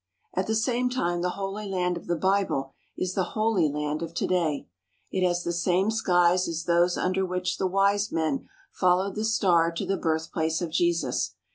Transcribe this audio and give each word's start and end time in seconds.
At 0.33 0.47
the 0.47 0.55
same 0.55 0.89
time 0.89 1.21
the 1.21 1.29
Holy 1.37 1.67
Land 1.69 1.95
of 1.95 2.07
the 2.07 2.15
Bible 2.15 2.73
is 2.97 3.13
the 3.13 3.21
Holy 3.37 3.69
Land 3.69 4.01
of 4.01 4.15
to 4.15 4.25
day. 4.25 4.67
It 5.11 5.23
has 5.23 5.43
the 5.43 5.53
same 5.53 5.91
skies 5.91 6.47
as 6.47 6.63
those 6.63 6.97
un 6.97 7.11
der 7.11 7.23
which 7.23 7.59
the 7.59 7.67
Wise 7.67 8.11
Men 8.11 8.49
followed 8.71 9.13
the 9.13 9.23
Star 9.23 9.71
to 9.73 9.85
the 9.85 9.97
birth 9.97 10.31
place 10.31 10.59
of 10.59 10.71
Jesus. 10.71 11.35